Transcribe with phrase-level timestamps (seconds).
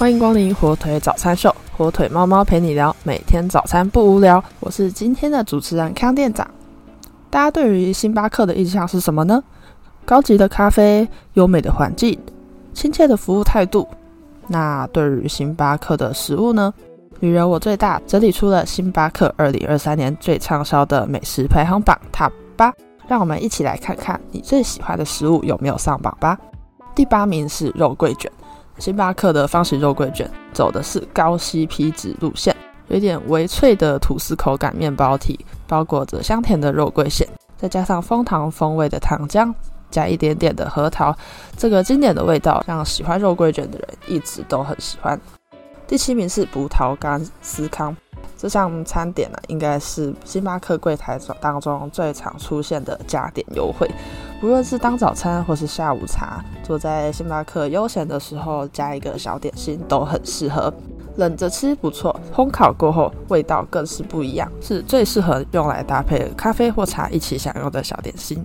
[0.00, 4.42] 欢迎光临火腿早餐秀，火腿猫猫陪你聊，每天早餐不无聊。
[4.58, 6.50] 我是今天的主持人康店长。
[7.28, 9.44] 大家对于星巴克的印象是什么呢？
[10.06, 12.18] 高级的咖啡、优美的环境、
[12.72, 13.86] 亲切的服务态度。
[14.46, 16.72] 那对于星巴克的食物呢？
[17.18, 22.72] 女人我最大整理出了星巴克二零二三年最畅销的美食排行榜 Top 八，
[23.06, 26.38] 让我们一起来看看你最喜欢的食物有没有上榜吧。
[26.94, 28.32] 第八名是肉桂卷。
[28.80, 32.56] 星巴克的方形肉桂卷走的是高 CP 值路线，
[32.88, 37.28] 有一点微脆的吐司口感面包体，包裹着香甜的肉桂馅，
[37.58, 39.52] 再加上蜂糖风味的糖浆，
[39.90, 41.14] 加一点点的核桃，
[41.58, 45.20] 这个经典的味道让喜欢肉桂卷的人一直都很喜欢。
[45.86, 47.94] 第七名是葡萄干司康。
[48.40, 53.86] 这项餐点呢，应该是星巴克柜台当中最常出现的加点优惠。
[54.40, 60.72] 不论是当早餐或是下午茶，坐在星巴克悠闲的时候加一个小点心都很适合。
[61.16, 68.42] 冷着吃不错，烘烤过后味道更是不一样，是最适合用来搭配咖啡或茶一起享用的小点心。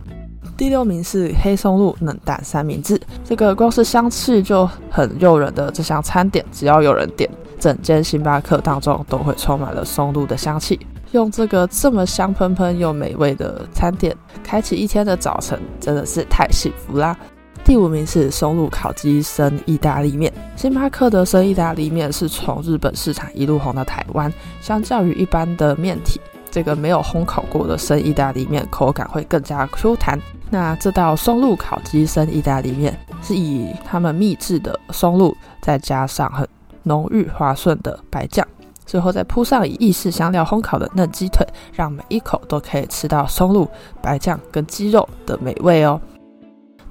[0.58, 7.30] 第六名是黑松露冷蛋三明治，这个光是香气就很诱人的这项餐点，只要有人点。
[7.66, 10.80] 整间星巴克当中都会充满了松露的香气，
[11.14, 17.18] 用这个这么香喷喷又美味的餐点，开启一天的早晨真的是太幸福啦！
[17.64, 24.32] 第五名是松露烤鸡生意大利面，星巴克的生意大利面是从日本市场一路红到台湾。
[24.62, 26.22] 相较于一般的面体，
[26.52, 30.20] 这个没有烘烤过的生意大利面口感会更加 Q 弹。
[30.52, 36.48] 那这道松露烤鸡生意大利面是以他们秘制的松露，再加上很
[36.86, 38.48] 浓郁滑顺的白酱，
[38.86, 43.68] 最后再铺上以意式香料烘烤的嫩鸡腿，让每一口都可以吃到松露、
[44.02, 46.00] 白酱跟鸡肉的美味哦。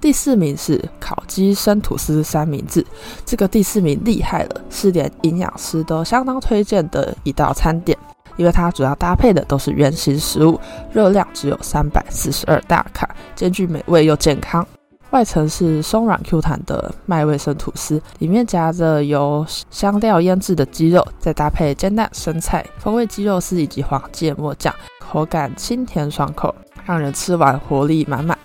[0.00, 2.84] 第四名是烤鸡生吐司三明治，
[3.24, 7.96] 这个第四名厉害了，是连营养师都相当推荐的一道餐点，
[8.36, 10.60] 因为它主要搭配的都是原形食物，
[10.92, 14.66] 热量只有三百四十二大卡，兼具美味又健康。
[15.14, 26.52] 外层是松软 Q 弹的麦味生吐司，里面夹着由香料腌制的鸡肉，再搭配煎蛋、生菜、风味鸡肉丝以及黄芥末酱，口感清甜爽口，
[26.84, 28.36] 让人吃完活力满满。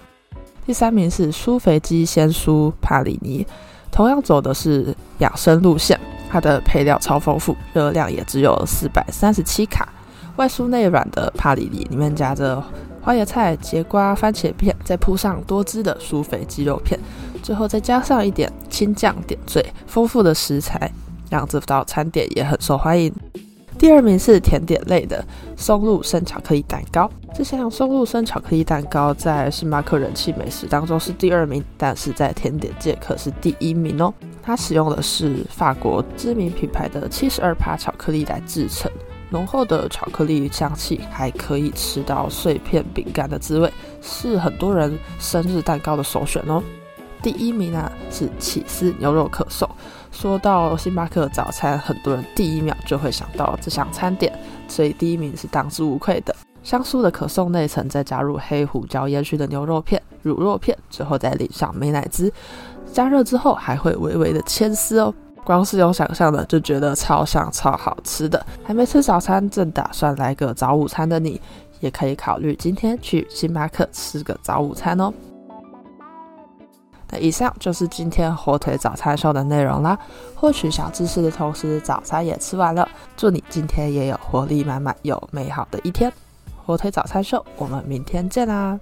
[0.63, 3.43] 第三名是酥肥鸡鲜酥帕里尼，
[3.91, 5.99] 同样走的是养生路线，
[6.29, 9.89] 它的配料超丰富，热量也只有四百三十七卡，
[10.35, 12.63] 外酥内软的帕里尼里面夹着。
[13.01, 16.99] 花椰菜、节瓜、番茄片，再铺上多汁的酥肥鸡肉片，
[17.41, 20.91] 最后再加上一点青酱点缀，丰富的食材
[21.29, 23.13] 让这道餐点也很受欢迎。
[23.77, 25.23] 第二名是甜点类的
[25.55, 34.13] 松露生巧克力蛋糕，这项松露生巧克力蛋糕在星巴克人气美食当中是第二名，但是在甜点界可是第一名哦。
[34.43, 38.91] 它使用的是法国知名品牌的七十二帕巧克力来制成。
[39.29, 46.61] 浓厚的巧克力香气，还可以吃到碎片饼干的滋味，是很多人生日蛋糕的首选哦。
[47.21, 49.69] 第一名呢是起司牛肉可颂。
[50.11, 54.33] 说到星巴克早餐，很多人第一秒就会想到这项餐点，
[54.67, 56.35] 所以第一名是当之无愧的。
[56.63, 62.31] 香酥的可颂内层再加入黑胡椒烟熏的牛肉片、乳酪片，最后再淋上美乃滋，
[62.91, 65.13] 加热之后还会微微的牵丝哦。
[65.49, 68.45] 光是用想象的就觉得超香超好吃的。
[68.63, 71.41] 还没吃早餐，正打算来个早午餐的你，
[71.79, 75.11] 也可以考虑今天去星巴克吃个早午餐哦。
[77.09, 79.97] 那以上就是今天火腿早餐秀的内容啦。
[80.35, 82.87] 获取小知识的同时，早餐也吃完了。
[83.17, 86.13] 祝你今天也有活力满满、有美好的一天。
[86.63, 88.79] 火腿早餐秀，我们明天见啦！